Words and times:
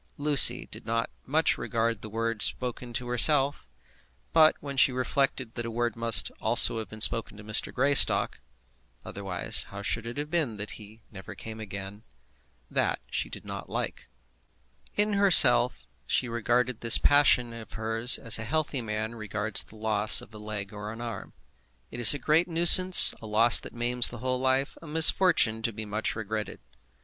Lucy 0.17 0.65
did 0.71 0.83
not 0.83 1.11
much 1.27 1.59
regard 1.59 2.01
the 2.01 2.09
word 2.09 2.41
spoken 2.41 2.91
to 2.91 3.07
herself; 3.07 3.67
but 4.33 4.55
when 4.59 4.75
she 4.75 4.91
reflected 4.91 5.53
that 5.53 5.63
a 5.63 5.69
word 5.69 5.95
must 5.95 6.31
also 6.41 6.79
have 6.79 6.89
been 6.89 6.99
spoken 6.99 7.37
to 7.37 7.43
Mr. 7.43 7.71
Greystock, 7.71 8.39
otherwise 9.05 9.61
how 9.69 9.83
should 9.83 10.07
it 10.07 10.17
have 10.17 10.31
been 10.31 10.57
that 10.57 10.71
he 10.71 11.03
never 11.11 11.35
came 11.35 11.59
again? 11.59 12.01
that 12.67 12.99
she 13.11 13.29
did 13.29 13.45
not 13.45 13.69
like. 13.69 14.09
In 14.95 15.13
herself 15.13 15.85
she 16.07 16.27
regarded 16.27 16.81
this 16.81 16.97
passion 16.97 17.53
of 17.53 17.73
hers 17.73 18.17
as 18.17 18.39
a 18.39 18.43
healthy 18.43 18.81
man 18.81 19.13
regards 19.13 19.63
the 19.63 19.75
loss 19.75 20.19
of 20.19 20.33
a 20.33 20.39
leg 20.39 20.73
or 20.73 20.91
an 20.91 20.99
arm. 20.99 21.33
It 21.91 21.99
is 21.99 22.11
a 22.15 22.17
great 22.17 22.47
nuisance, 22.47 23.13
a 23.21 23.27
loss 23.27 23.59
that 23.59 23.71
maims 23.75 24.09
the 24.09 24.17
whole 24.17 24.39
life, 24.39 24.79
a 24.81 24.87
misfortune 24.87 25.61
to 25.61 25.71
be 25.71 25.85
much 25.85 26.15
regretted. 26.15 26.59